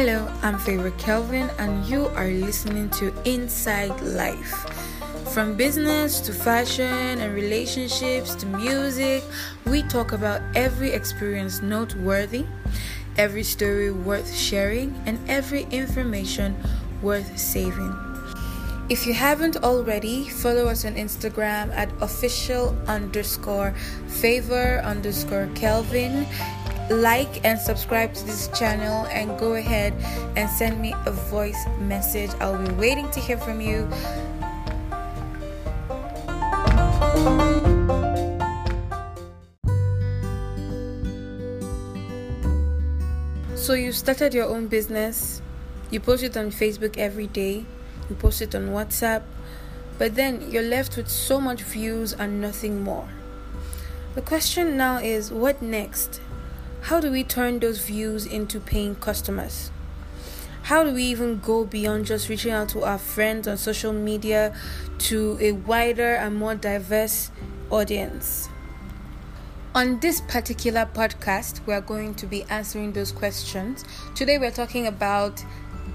[0.00, 4.64] Hello, I'm Favor Kelvin, and you are listening to Inside Life.
[5.34, 9.22] From business to fashion and relationships to music,
[9.66, 12.46] we talk about every experience noteworthy,
[13.18, 16.56] every story worth sharing, and every information
[17.02, 17.94] worth saving.
[18.88, 23.74] If you haven't already, follow us on Instagram at official underscore
[24.08, 26.26] favor underscore Kelvin.
[26.90, 29.94] Like and subscribe to this channel and go ahead
[30.34, 32.30] and send me a voice message.
[32.40, 33.88] I'll be waiting to hear from you.
[43.54, 45.42] So, you started your own business,
[45.92, 47.64] you post it on Facebook every day,
[48.08, 49.22] you post it on WhatsApp,
[49.96, 53.06] but then you're left with so much views and nothing more.
[54.16, 56.20] The question now is what next?
[56.82, 59.70] How do we turn those views into paying customers?
[60.62, 64.54] How do we even go beyond just reaching out to our friends on social media
[64.98, 67.30] to a wider and more diverse
[67.70, 68.48] audience?
[69.74, 73.84] On this particular podcast, we are going to be answering those questions.
[74.14, 75.44] Today, we're talking about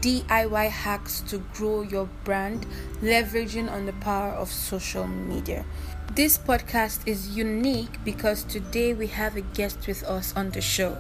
[0.02, 2.66] DIY hacks to grow your brand,
[3.02, 5.66] leveraging on the power of social media.
[6.16, 10.96] This podcast is unique because today we have a guest with us on the show.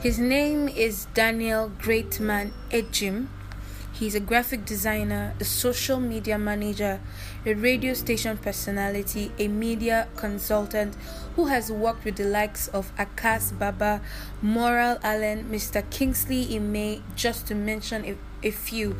[0.00, 3.26] His name is Daniel Greatman Ejim.
[3.92, 7.00] He's a graphic designer, a social media manager,
[7.44, 10.94] a radio station personality, a media consultant
[11.34, 14.00] who has worked with the likes of Akas Baba,
[14.40, 15.82] Moral Allen, Mr.
[15.90, 18.14] Kingsley Ime, just to mention a,
[18.46, 18.94] a few.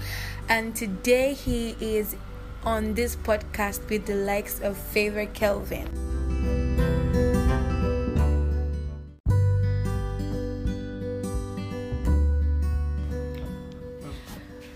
[0.49, 2.17] And today he is
[2.65, 5.89] on this podcast with the likes of Favor Kelvin.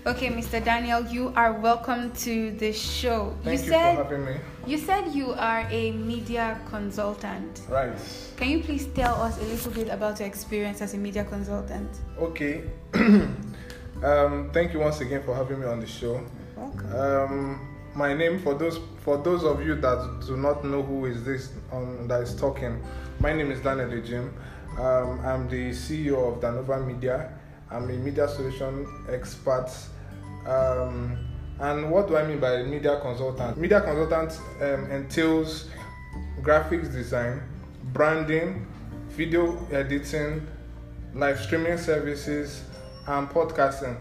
[0.07, 0.63] Okay, Mr.
[0.63, 3.35] Daniel, you are welcome to the show.
[3.43, 4.35] Thank you, said for having me.
[4.67, 7.63] you said you are a media consultant.
[7.67, 7.91] Right.
[8.37, 11.89] Can you please tell us a little bit about your experience as a media consultant?
[12.19, 12.69] Okay.
[12.93, 16.23] um, thank you once again for having me on the show.
[16.55, 16.95] Welcome.
[16.95, 21.23] Um, my name for those for those of you that do not know who is
[21.23, 22.83] this um, that is talking.
[23.19, 24.31] My name is Daniel Ejim.
[24.77, 27.31] Um, I'm the CEO of Danova Media.
[27.71, 29.71] I'm a media solution expert.
[30.45, 31.17] Um,
[31.59, 33.57] and what do I mean by media consultant?
[33.57, 35.69] Media consultant um, entails
[36.41, 37.41] graphics design,
[37.93, 38.67] branding,
[39.09, 40.45] video editing,
[41.13, 42.61] live streaming services,
[43.07, 43.95] and podcasting.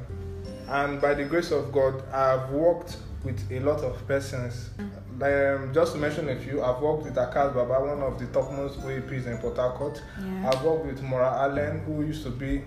[0.69, 4.71] And by the grace of God, I've worked with a lot of persons.
[4.79, 8.81] Um, just to mention a few, I've worked with Akas Baba, one of the topmost
[8.81, 10.03] OAPs in Port Harcourt.
[10.21, 10.51] Yeah.
[10.51, 12.63] I've worked with Mora Allen, who used to be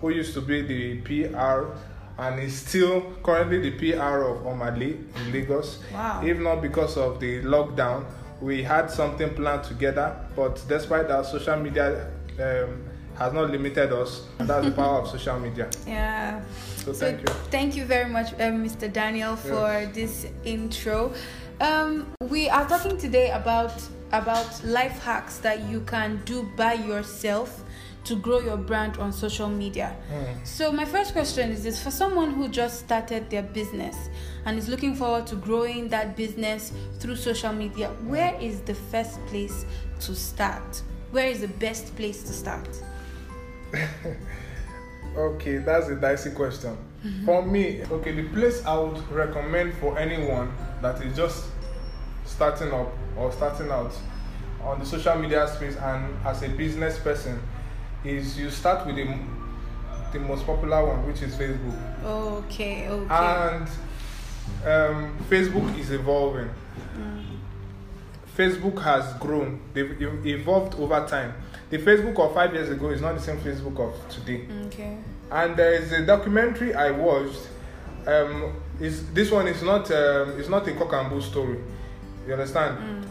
[0.00, 1.72] who used to be the PR
[2.18, 5.78] and is still currently the PR of Omale in Lagos.
[5.92, 6.22] Wow.
[6.24, 8.04] If not because of the lockdown,
[8.40, 12.06] we had something planned together, but despite that, social media
[12.38, 12.82] um,
[13.20, 15.68] has not limited us, and that's the power of social media.
[15.86, 16.40] Yeah.
[16.76, 17.26] So thank you.
[17.50, 18.90] Thank you very much, um, Mr.
[18.90, 19.94] Daniel, for Yes.
[19.94, 21.12] this intro.
[21.60, 23.72] Um, we are talking today about
[24.12, 27.62] about life hacks that you can do by yourself
[28.02, 29.94] to grow your brand on social media.
[30.08, 30.44] Hmm.
[30.44, 33.96] So my first question is this: for someone who just started their business
[34.46, 39.20] and is looking forward to growing that business through social media, where is the first
[39.26, 39.66] place
[40.00, 40.82] to start?
[41.10, 42.68] Where is the best place to start?
[45.16, 46.76] Okay, that's a dicey question.
[47.24, 51.46] For me, okay, the place I would recommend for anyone that is just
[52.24, 53.92] starting up or starting out
[54.62, 57.40] on the social media space and as a business person
[58.04, 59.08] is you start with the,
[60.12, 62.04] the most popular one, which is Facebook.
[62.04, 63.14] Okay, okay.
[63.14, 63.68] And
[64.66, 66.50] um, Facebook is evolving.
[68.36, 69.60] Facebook has grown.
[69.74, 71.34] They've e- evolved over time.
[71.70, 74.46] The Facebook of five years ago is not the same Facebook of today.
[74.66, 74.96] okay.
[75.30, 77.48] And there is a documentary I watched.
[78.06, 81.58] Um, is this one is not um, it's not a cock and bull story.
[82.26, 83.06] You understand?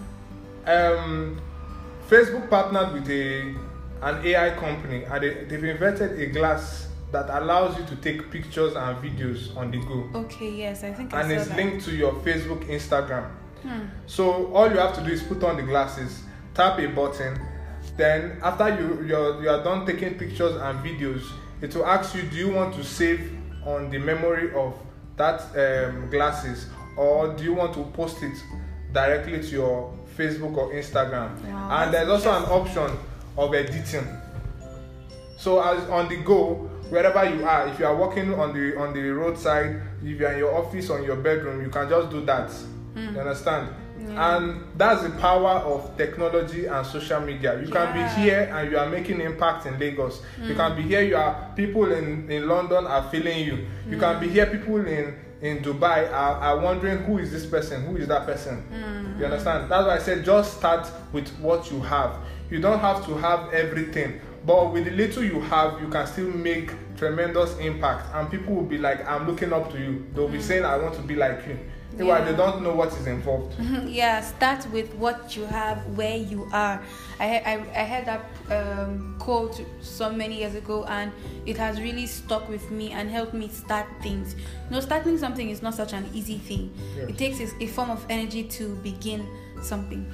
[0.66, 1.42] Um,
[2.10, 3.56] Facebook partnered with a
[4.02, 8.76] an AI company, and they, they've invented a glass that allows you to take pictures
[8.76, 11.58] and videos on the go, Okay, yes, I think I and it's that.
[11.58, 13.30] linked to your Facebook, Instagram.
[13.64, 13.86] Hmm.
[14.06, 16.22] So all you have to do is put on the glasses,
[16.54, 17.38] tap a button,
[18.00, 21.24] then after you you're, you are done taking pictures and videos,
[21.62, 23.32] it will ask you, do you want to save
[23.66, 24.74] on the memory of
[25.18, 26.68] that um, glasses,
[26.98, 28.38] or do you want to post it
[28.94, 31.40] directly to your Facebook or Instagram?
[31.44, 32.98] Wow, and there's also an option
[33.38, 34.08] of editing.
[35.38, 38.94] So as on the go, wherever you are if you are walking on the on
[38.94, 42.10] the roadside if you are in your office or in your bedroom you can just
[42.10, 42.50] do that
[42.96, 43.14] Mm.
[43.14, 43.68] you understand
[44.08, 44.38] Yeah.
[44.38, 48.16] and that's the power of technology and social media you can Yeah.
[48.16, 50.58] be here and you are making impact in lagos you Mm.
[50.58, 53.58] can be here you are people in in london are feeling you
[53.90, 54.00] you Mm.
[54.00, 57.98] can be here people in in dubai are, are wondering who is this person who
[57.98, 59.20] is that person Mm.
[59.20, 62.12] you understand that's why i said just start with what you have
[62.50, 66.30] you don't have to have everything but with the little you have you can still
[66.32, 70.42] make tremendous impact and people will be like i'm looking up to you they'll be
[70.42, 71.58] saying i want to be like you
[72.06, 72.26] Mm.
[72.26, 73.56] They don't know what is involved.
[73.88, 76.82] Yeah start with what you have where you are.
[77.20, 81.12] I i, I heard that um, quote so many years ago and
[81.46, 84.36] it has really stuck with me and helped me start things.
[84.36, 86.74] You know starting something is not such an easy thing.
[86.96, 87.10] Yes.
[87.10, 89.28] it takes a, a form of energy to begin
[89.62, 90.06] something.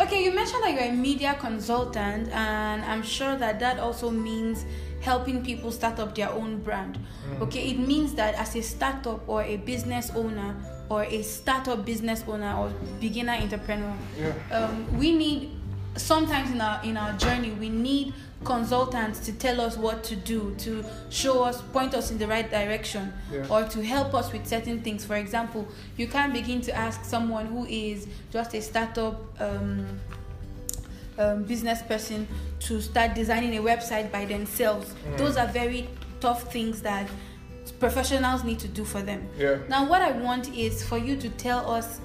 [0.00, 4.66] Okay, you mentioned that you're a media consultant, and I'm sure that that also means
[5.02, 6.98] helping people start up their own brand.
[7.40, 10.54] Okay, it means that as a startup or a business owner
[10.88, 15.50] or a startup business owner or beginner entrepreneur, yeah um, we need
[15.96, 18.14] sometimes in our in our journey we need
[18.44, 22.50] consultants to tell us what to do to show us point us in the right
[22.50, 23.46] direction Yeah.
[23.48, 25.66] or to help us with certain things for example
[25.96, 29.86] you can't begin to ask someone who is just a startup um,
[31.18, 32.26] um, business person
[32.60, 35.18] to start designing a website by themselves Mm.
[35.18, 35.88] those are very
[36.20, 37.08] tough things that
[37.80, 41.28] professionals need to do for them yeah now, what I want is for you to
[41.30, 42.00] tell us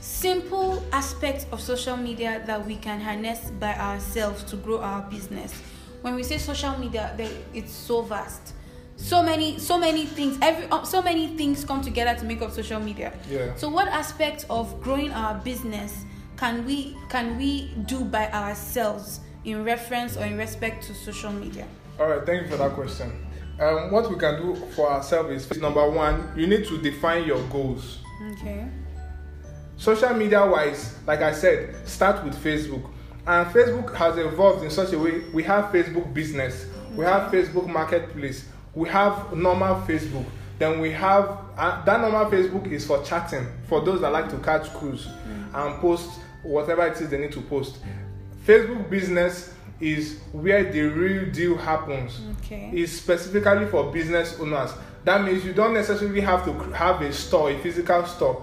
[0.00, 5.52] simple aspects of social media that we can harness by ourselves to grow our business.
[6.02, 7.14] When we say social media,
[7.52, 8.54] it's so vast.
[8.96, 10.38] So many, so many things.
[10.42, 13.12] Every, uh, so many things come together to make up social media.
[13.30, 16.04] yeah So, what aspects of growing our business
[16.40, 21.66] can we can we do by ourselves in reference or in respect to social media?
[21.98, 23.12] All right, thank you for that question.
[23.60, 27.42] Um, what we can do for ourselves is number one, you need to define your
[27.48, 27.98] goals.
[28.32, 28.66] Okay.
[29.76, 32.90] Social media wise, like I said, start with Facebook.
[33.26, 36.64] And Facebook has evolved in such a way we have Facebook business,
[36.96, 40.24] we have Facebook marketplace, we have normal Facebook.
[40.58, 44.38] Then we have uh, that normal Facebook is for chatting for those that like to
[44.38, 45.06] catch cruise
[45.52, 47.78] and post whatever it is they need to post.
[48.46, 52.20] Facebook business is where the real deal happens.
[52.42, 52.70] Okay.
[52.74, 54.72] is specifically for business owners.
[55.04, 58.42] That means you don't necessarily have to have a store, a physical store.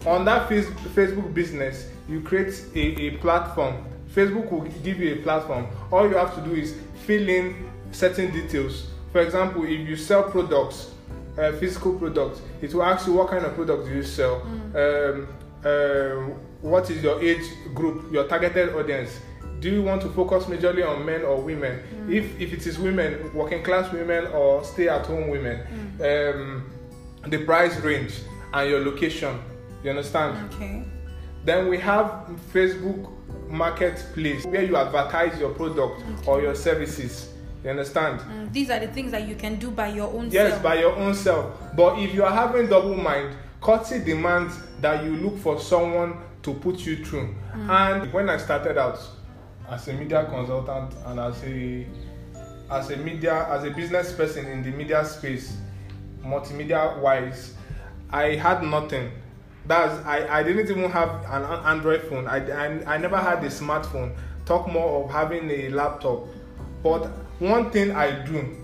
[0.00, 0.10] Okay.
[0.10, 3.84] On that face- Facebook business, you create a, a platform.
[4.14, 5.66] Facebook will give you a platform.
[5.90, 8.86] All you have to do is fill in certain details.
[9.12, 10.90] For example, if you sell products,
[11.38, 14.42] uh, physical products, it will ask you what kind of product do you sell.
[14.74, 15.28] Um,
[15.66, 16.30] uh,
[16.60, 19.18] what is your age group, your targeted audience?
[19.60, 21.80] Do you want to focus majorly on men or women?
[22.08, 25.60] If if it is women, working class women or stay at home women,
[26.00, 26.70] um,
[27.26, 28.12] the price range
[28.52, 29.38] and your location.
[29.82, 30.52] You understand?
[30.52, 30.84] Okay.
[31.44, 33.12] Then we have Facebook
[33.48, 37.32] Marketplace where you advertise your product or your services.
[37.64, 38.20] You understand?
[38.20, 40.62] Mm, these are the things that you can do by your own Yes, self.
[40.62, 41.46] by your own self.
[41.76, 46.54] But if you are having double mind, courtesy demands that you look for someone to
[46.54, 47.34] put you through.
[47.54, 49.00] And when I started out
[49.68, 51.86] as a media consultant and as a
[52.70, 55.56] as a media as a business person in the media space,
[56.22, 57.54] multimedia wise,
[58.10, 59.10] I had nothing.
[59.66, 62.26] That's I, I didn't even have an an Android phone.
[62.26, 64.14] I, I, I never had a smartphone.
[64.44, 66.26] Talk more of having a laptop.
[66.82, 67.06] But
[67.40, 68.56] one thing I do,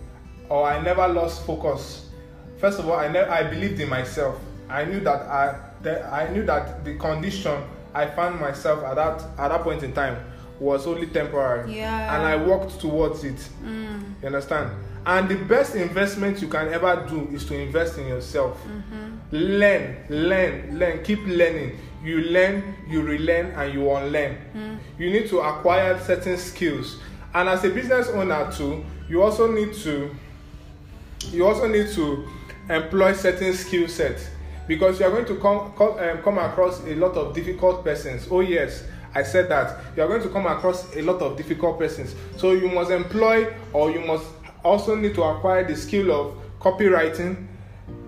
[0.49, 2.11] or I never lost focus.
[2.59, 4.39] First of all, I ne- I believed in myself.
[4.69, 7.63] I knew that I that I knew that the condition
[7.95, 10.17] I found myself at that at that point in time
[10.61, 11.75] was only temporary.
[11.77, 12.15] Yeah.
[12.17, 13.37] And I worked towards it.
[13.65, 14.71] Mm, You understand?
[15.05, 18.57] And the best investment you can ever do is to invest in yourself.
[19.33, 21.79] Learn, learn, learn, keep learning.
[22.05, 24.37] You learn, you relearn, and you unlearn.
[24.99, 27.01] You need to acquire certain skills.
[27.35, 30.15] And as a business owner too, you also need to
[31.31, 32.29] you also need to
[32.69, 34.29] employ certain skill sets
[34.67, 38.29] because you are going to come come, um, come across a lot of difficult persons.
[38.31, 41.79] Oh yes, I said that you are going to come across a lot of difficult
[41.79, 42.15] persons.
[42.37, 44.27] So you must employ or you must
[44.65, 47.47] also need to acquire the skill of copywriting.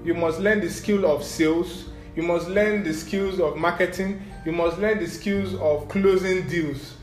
[0.05, 1.87] You must learn the skill of sales.
[2.17, 4.23] You must learn the skills of marketing.
[4.47, 6.95] You must learn the skills of closing deals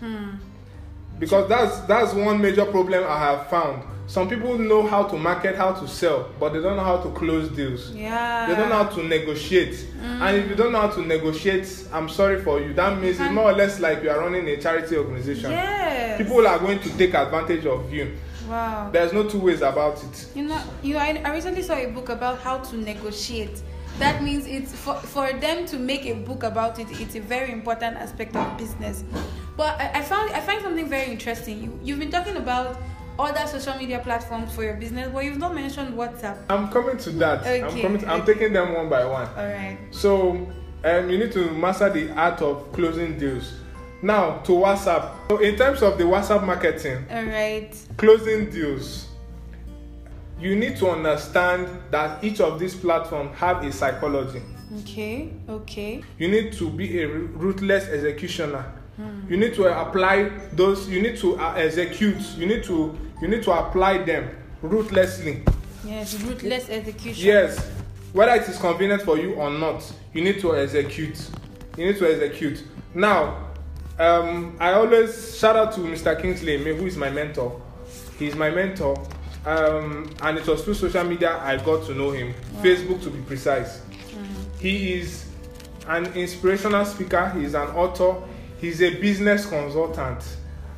[1.20, 3.84] because that's that's one major problem I have found.
[4.08, 7.10] Some people know how to market, how to sell, but they don't know how to
[7.12, 7.92] close deals.
[7.92, 8.48] Yeah.
[8.48, 9.74] They don't know how to negotiate.
[9.74, 10.22] Mm.
[10.22, 12.74] And if you don't know how to negotiate, I'm sorry for you.
[12.74, 15.52] That means it's more or less like you are running a charity organization.
[15.52, 16.18] Yes.
[16.18, 18.18] People are going to take advantage of you.
[18.50, 18.90] Wow.
[18.92, 20.28] There's no two ways about it.
[20.36, 23.62] You know, you I, I recently saw a book about how to negotiate.
[24.00, 26.88] That means it's for, for them to make a book about it.
[27.00, 29.04] It's a very important aspect of business.
[29.56, 31.64] But I, I found I find something very interesting.
[31.64, 32.78] You you've been talking about
[33.22, 36.38] other social media platforms for your business, but you've not mentioned WhatsApp.
[36.50, 37.46] I'm coming to that.
[37.46, 38.00] I'm Okay, coming.
[38.02, 38.34] To, I'm okay.
[38.34, 39.28] taking them one by one.
[39.30, 39.78] All right.
[39.92, 40.32] So
[40.84, 43.54] um, you need to master the art of closing deals.
[44.02, 45.12] Now to WhatsApp.
[45.30, 47.72] So in terms of the WhatsApp marketing, All right.
[47.98, 49.08] closing deals,
[50.40, 54.42] you need to understand that each of these platforms have a psychology.
[54.80, 55.34] Okay.
[55.48, 56.04] Okay.
[56.18, 58.66] You need to be a ruthless executioner.
[59.28, 60.88] You need to apply those.
[60.88, 62.22] You need to uh, execute.
[62.38, 64.30] You need to you need to apply them
[64.62, 65.44] ruthlessly.
[65.86, 66.22] Yes.
[66.22, 67.26] Ruthless execution.
[67.26, 67.70] Yes,
[68.14, 71.30] whether it is convenient for you or not, you need to execute.
[71.78, 72.64] You need to execute.
[72.94, 73.52] Now,
[74.00, 76.20] um, I always shout out to Mr.
[76.20, 77.62] Kingsley, who is my mentor.
[78.18, 78.98] He's my mentor,
[79.46, 82.34] um, and it was through social media I got to know him.
[82.62, 83.82] Facebook, to be precise.
[84.60, 85.26] He is
[85.88, 87.30] an inspirational speaker.
[87.30, 88.16] He's an author.
[88.60, 90.24] He's a business consultant.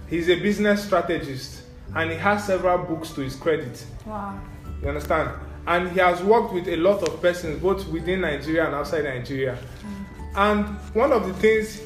[0.09, 1.62] He's a business strategist,
[1.95, 3.85] and he has several books to his credit.
[4.05, 4.39] Wow.
[4.81, 5.31] You understand?
[5.67, 9.57] And he has worked with a lot of persons, both within Nigeria and outside Nigeria.
[10.35, 11.81] And one of the things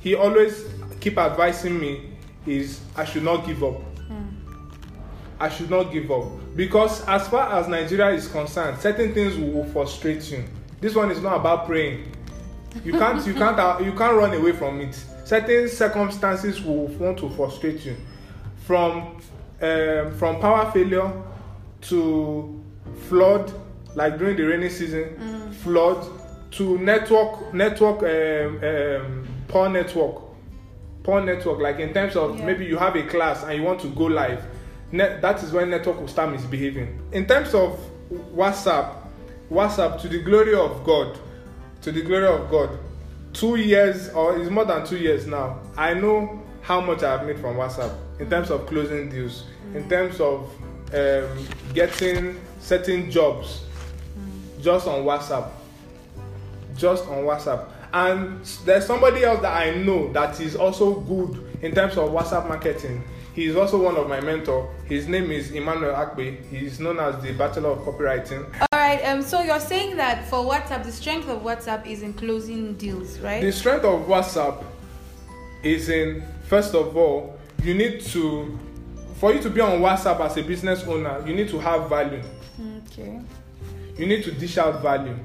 [0.00, 0.66] he always
[1.00, 2.10] keep advising me
[2.46, 3.80] is I should not give up.
[5.40, 9.64] I should not give up because as far as Nigeria is concerned, certain things will
[9.66, 10.44] frustrate you.
[10.80, 12.12] This one is not about praying.
[12.84, 14.94] You can't, you can't, uh, you can't run away from it.
[15.24, 17.96] Certain circumstances will want to frustrate you,
[18.64, 19.20] from
[19.62, 21.12] um, from power failure
[21.82, 22.60] to
[23.08, 23.52] flood,
[23.94, 26.04] like during the rainy season, flood
[26.52, 30.22] to network network um, um, poor network.
[31.02, 32.44] Poor network like in terms of Yeah.
[32.46, 34.44] maybe you have a class and you want to go live
[34.92, 37.00] net, that is when network will start misbehaving.
[37.12, 37.78] In terms of
[38.34, 38.94] whatsapp
[39.50, 41.18] whatsapp to the glory of god
[41.80, 42.78] to the glory of god
[43.32, 47.26] two years or it's more than two years now i know how much i have
[47.26, 50.50] made from whatsapp in terms of closing deals in terms of
[50.94, 53.64] um, getting certain jobs
[54.60, 55.50] just on whatsapp
[56.76, 57.68] just on WhatsApp.
[57.92, 62.48] And there's somebody else that I know that is also good in terms of WhatsApp
[62.48, 63.04] marketing.
[63.34, 64.70] He is also one of my mentor.
[64.84, 66.44] His name is Emmanuel Akbe.
[66.48, 68.44] He is known as the Bachelor of Copywriting.
[68.60, 69.02] All right.
[69.04, 69.22] Um.
[69.22, 73.40] So you're saying that for WhatsApp, the strength of WhatsApp is in closing deals, right?
[73.40, 74.62] The strength of WhatsApp
[75.62, 78.58] is in first of all, you need to
[79.14, 82.22] for you to be on WhatsApp as a business owner, you need to have value.
[82.84, 83.22] Okay.
[83.96, 85.16] You need to dish out value.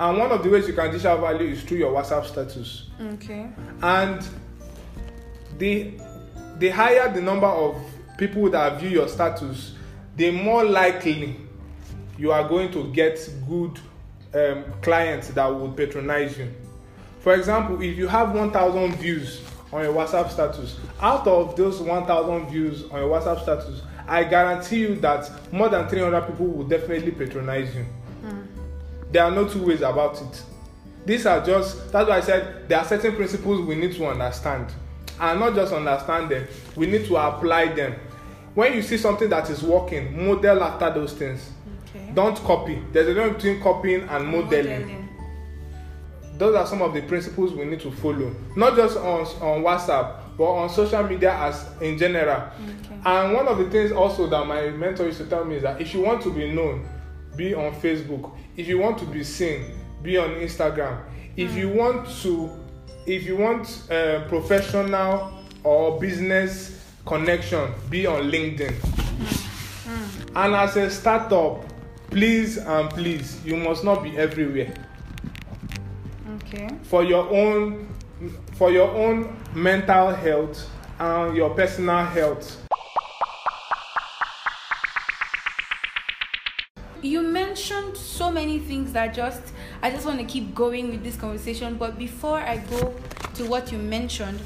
[0.00, 2.88] And one of the ways you can dish out value is through your WhatsApp status.
[3.14, 3.46] Okay.
[3.82, 4.26] and
[5.58, 5.92] the
[6.58, 7.80] the higher the number of
[8.16, 9.76] people that view your status
[10.16, 11.36] the more likely
[12.18, 13.16] you are going to get
[13.48, 13.78] good
[14.34, 16.52] um, clients that will patronize you
[17.20, 19.40] for example if you have 1000 views
[19.72, 20.78] on your whatsapp status.
[21.00, 25.86] Out of those 1000 views on your whatsapp status i guarantee you that more than
[25.86, 27.84] 300 people will definitely patronize you.
[29.12, 30.42] There are no two ways about it.
[31.06, 34.72] These are just that's why i said there are certain principles we need to understand.
[35.20, 37.94] And not just understand them we need to apply them.
[38.54, 41.50] When you see something that is working model after those things.
[41.90, 42.10] Okay.
[42.14, 42.82] don't copy.
[42.92, 45.07] There's a difference between copying and modeling
[46.38, 48.34] those are some of the principles we need to follow.
[48.56, 52.40] Not just on on whatsapp but on social media as in general.
[52.40, 53.00] Okay.
[53.04, 55.80] and one of the things also that my mentor used to tell me is that
[55.80, 56.88] if you want to be known
[57.36, 58.32] be on facebook.
[58.56, 59.64] If you want to be seen
[60.02, 61.02] be on instagram.
[61.36, 62.50] If you want to
[63.06, 65.32] if you want uh, professional
[65.64, 68.74] or business connection be on linkedin.
[70.36, 71.64] And as a startup
[72.10, 74.72] please and please you must not be everywhere
[76.48, 76.68] Okay.
[76.84, 77.88] for your own
[78.54, 82.68] for your own mental health and your personal health
[87.00, 89.40] You mentioned so many things that just
[89.82, 91.76] I just want to keep going with this conversation.
[91.76, 92.94] But before I go
[93.34, 94.40] to what you mentioned,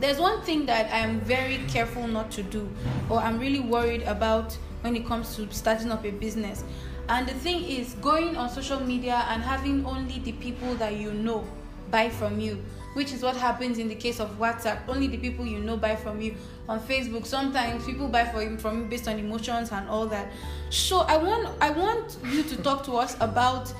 [0.00, 2.68] there's one thing that I'm very careful not to do,
[3.08, 6.64] or I'm really worried about when it comes to starting up a business.
[7.08, 11.12] And the thing is, going on social media and having only the people that you
[11.12, 11.44] know
[11.90, 12.62] buy from you.
[12.94, 14.78] which is what happens in the case of WhatsApp.
[14.88, 16.34] Only the people you know buy from you
[16.68, 17.26] on Facebook.
[17.26, 20.32] Sometimes people buy from from you based on emotions and all that.
[20.70, 23.72] So I want I want you to talk to us about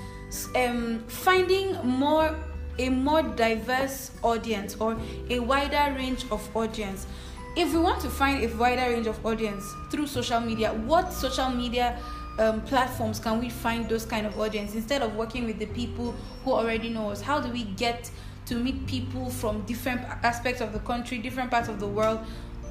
[0.56, 2.36] um, finding more
[2.78, 4.98] a more diverse audience or
[5.30, 7.06] a wider range of audience.
[7.56, 11.50] If we want to find a wider range of audience through social media, what social
[11.50, 11.96] media
[12.38, 16.14] um, platforms can we find those kind of audience instead of working with the people
[16.44, 17.20] who already know us?
[17.20, 18.10] How do we get
[18.46, 22.20] to meet people from different aspects of the country, different parts of the world?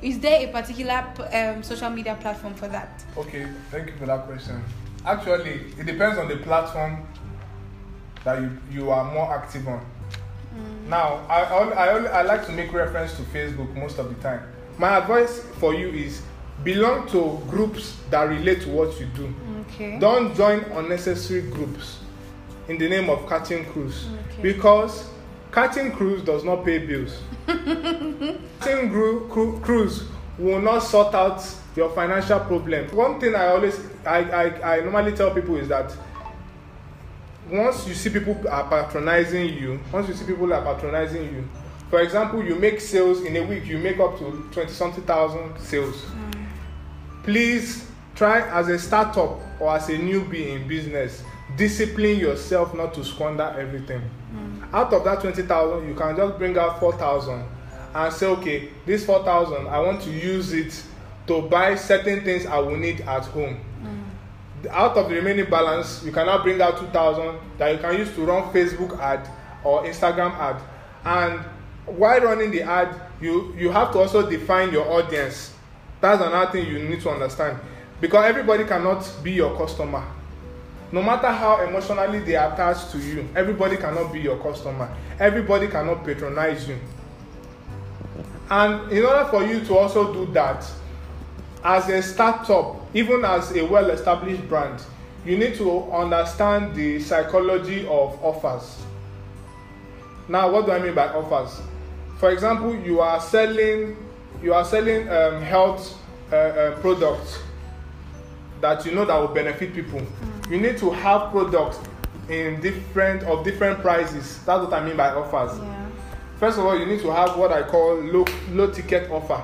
[0.01, 3.05] Is there a particular um, social media platform for that?
[3.17, 4.61] Okay, thank you for that question.
[5.05, 7.07] Actually, it depends on the platform
[8.23, 9.85] that you, you are more active on.
[10.55, 10.87] Mm.
[10.87, 14.41] Now, I, I, I, I like to make reference to Facebook most of the time.
[14.77, 16.21] My advice for you is
[16.63, 19.33] belong to groups that relate to what you do.
[19.61, 19.99] Okay.
[19.99, 21.99] Don't join unnecessary groups
[22.67, 24.41] in the name of catching cruise okay.
[24.41, 25.09] because
[25.51, 27.19] catching cruise does not pay bills.
[27.47, 30.05] catching cru- cru- cruise
[30.37, 31.43] will not sort out
[31.75, 32.87] your financial problem.
[32.95, 35.95] One thing I always I, I, I normally tell people is that
[37.49, 41.47] once you see people are patronizing you, once you see people are patronizing you,
[41.89, 45.57] for example, you make sales in a week, you make up to 20 something thousand
[45.59, 45.95] sales.
[46.05, 46.32] Mm.
[47.23, 51.23] Please try as a startup or as a newbie in business,
[51.57, 54.01] discipline yourself not to squander everything.
[54.33, 54.73] Mm.
[54.73, 57.43] Out of that 20,000, you can just bring out 4,000
[57.95, 60.83] and say, okay, this 4,000, I want to use it
[61.27, 63.59] to buy certain things I will need at home.
[63.81, 64.69] Mm.
[64.69, 68.13] Out of the remaining balance, you can now bring out 2,000 that you can use
[68.15, 69.27] to run Facebook ad
[69.63, 70.61] or Instagram ad.
[71.05, 71.39] And
[71.85, 75.53] while running the ad, you, you have to also define your audience.
[76.03, 77.57] That's another thing you need to understand.
[78.01, 80.05] Because everybody cannot be your customer.
[80.91, 84.93] No matter how emotionally they are attached to you, everybody cannot be your customer.
[85.17, 86.77] Everybody cannot patronize you.
[88.49, 90.69] And in order for you to also do that,
[91.63, 94.83] as a startup, even as a well established brand,
[95.25, 98.83] you need to understand the psychology of offers.
[100.27, 101.61] Now, what do I mean by offers?
[102.17, 104.02] For example, you are selling
[104.43, 105.97] you are selling um, health
[106.31, 107.39] uh, uh, products
[108.59, 109.99] that you know that will benefit people.
[109.99, 110.51] Mm.
[110.51, 111.79] You need to have products
[112.29, 114.43] in different of different prices.
[114.45, 115.57] That's what I mean by offers.
[115.57, 115.89] Yeah.
[116.39, 119.41] First of all, you need to have what I call low low ticket offer.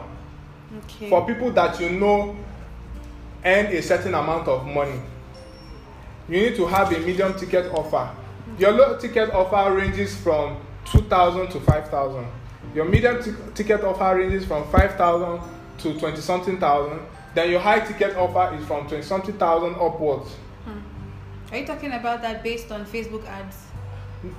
[0.84, 1.10] Okay.
[1.10, 2.36] For people that you know
[3.46, 5.00] earn a certain amount of money.
[6.28, 8.14] You need to have a medium ticket offer.
[8.58, 12.28] Your low ticket offer ranges from 2000 to 5000.
[12.80, 15.42] Your medium t- ticket offer ranges from 5000
[15.80, 17.02] to 20 something thousand
[17.36, 20.30] then your high ticket offer is from 20 something thousand upwards.
[20.64, 20.80] Hmm.
[21.52, 23.58] Are you talking about that based on Facebook ads?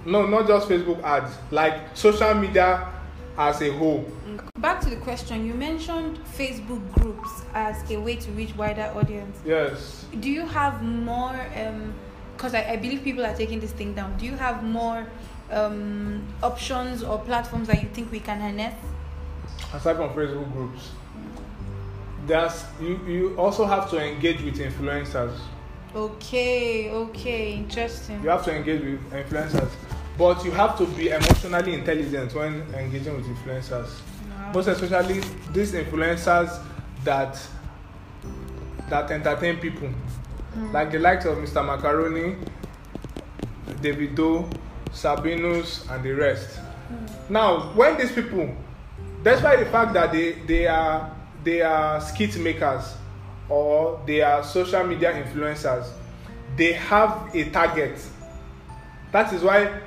[0.07, 2.89] No, not just Facebook ads, like social media
[3.37, 4.11] as a whole.
[4.59, 9.39] Back to the question, you mentioned Facebook groups as a way to reach wider audience.
[9.45, 10.07] Yes.
[10.19, 11.39] Do you have more?
[12.39, 14.17] Because um, I, I believe people are taking this thing down.
[14.17, 15.07] Do you have more
[15.51, 18.75] um, options or platforms that you think we can harness?
[19.73, 20.91] Aside from Facebook groups
[22.27, 25.37] there's you, you also have to engage with influencers.
[25.95, 28.23] Okay, okay, interesting.
[28.23, 29.71] You have to engage with influencers,
[30.17, 33.89] but you have to be emotionally intelligent when engaging with influencers.
[34.31, 34.53] Wow.
[34.55, 35.21] Most especially
[35.53, 36.63] these influencers
[37.05, 37.41] that
[38.89, 39.89] that entertain people,
[40.57, 40.73] mm.
[40.73, 41.65] like the likes of Mr.
[41.65, 42.37] Macaroni,
[43.83, 44.49] Davido,
[44.93, 46.59] Sabinus, and the rest.
[46.59, 47.31] Mm.
[47.31, 48.55] Now, when these people,
[49.23, 52.95] despite the fact that they they are they are skit makers
[53.49, 55.91] or they are social media influencers
[56.57, 57.99] they have a target
[59.13, 59.81] that is why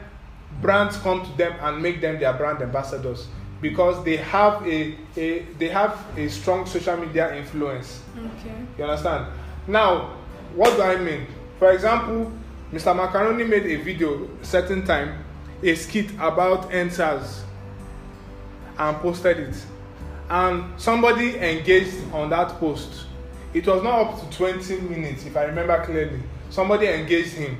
[0.61, 3.27] brands come to them and make them their brand ambassadors
[3.61, 9.25] because they have a, a they have a strong social media influence okay you understand
[9.67, 10.15] now
[10.55, 11.25] what do i mean
[11.57, 12.31] for example
[12.73, 15.23] mr macaroni made a video certain time
[15.63, 17.41] a skit about NSAS
[18.77, 19.55] and posted it.
[20.29, 23.05] And somebody engaged on that post.
[23.53, 26.21] It was not up to 20 minutes if i remember clearly.
[26.49, 27.57] Somebody engaged him.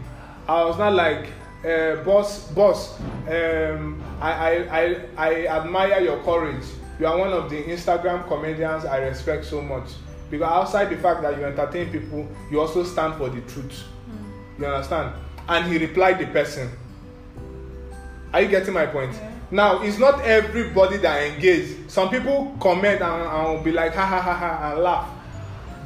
[0.48, 1.28] I was not like
[1.66, 3.00] uh, boss boss
[3.30, 6.66] um, I, I, I, I admire your courage.
[7.00, 9.90] You are one of the instagram comedians i respect so much.
[10.30, 13.84] Because outside the fact that you entertain people you also stand for the truth.
[14.60, 15.14] You understand
[15.50, 16.70] and he replied the person
[18.34, 19.32] are you getting my point yeah.
[19.52, 24.06] now it's not everybody that engage some people comment and, and will be like ha
[24.06, 25.10] ha ha ha and laugh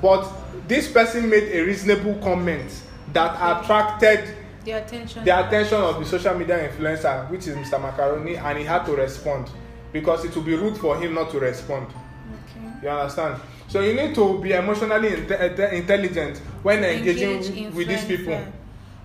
[0.02, 0.32] but
[0.68, 4.36] this person made a reasonable comment that attracted
[4.68, 5.24] the attention.
[5.24, 7.82] the attention of the social media influencer, which is Mr.
[7.82, 9.50] Macaroni, and he had to respond
[9.94, 11.88] because it would be rude for him not to respond.
[11.88, 12.68] Okay.
[12.84, 13.42] You understand?
[13.68, 18.40] So you need to be emotionally inte- inte- intelligent when engaging Engage with these people,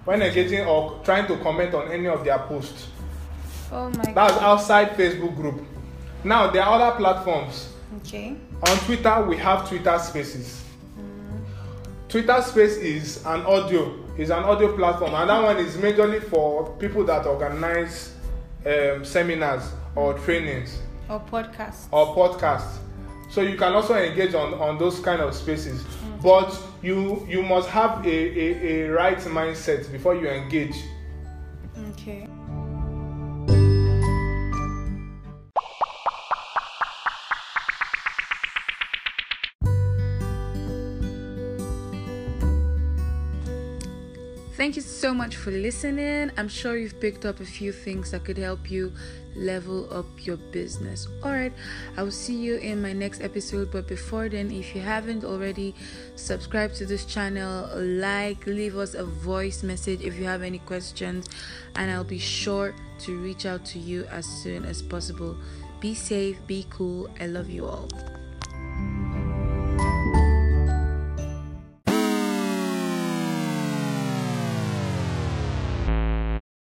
[0.05, 2.89] when engaging or trying to comment on any of their posts.
[3.73, 4.43] Oh my That's god.
[4.43, 5.65] outside Facebook group.
[6.25, 7.69] Now there are other platforms.
[7.99, 8.37] Okay.
[8.69, 10.63] On Twitter, we have Twitter Spaces.
[12.09, 16.71] Twitter Space is an audio, is an audio platform, and that one is majorly for
[16.79, 18.15] people that organize
[18.67, 19.63] um, seminars
[19.97, 21.87] or trainings Or podcast.
[21.91, 22.77] or podcasts.
[23.33, 25.81] So you can also engage on, on those kind of spaces.
[25.81, 26.23] Mm.
[26.23, 30.77] But you you must have a, a, a right mindset before you engage.
[31.93, 32.29] Okay.
[44.59, 46.31] Thank you so much for listening.
[46.37, 48.93] I'm sure you've picked up a few things that could help you
[49.35, 51.09] level up your business.
[51.23, 51.53] All right,
[51.97, 53.71] I will see you in my next episode.
[53.71, 55.75] But before then, if you haven't already,
[56.17, 61.29] subscribe to this channel, like, leave us a voice message if you have any questions,
[61.77, 65.37] and I'll be sure to reach out to you as soon as possible.
[65.81, 67.11] Be safe, be cool.
[67.21, 67.89] I love you all.